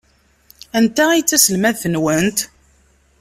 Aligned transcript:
Anta 0.77 1.03
ay 1.09 1.21
d 1.23 1.27
taselmadt-nwent? 1.27 2.39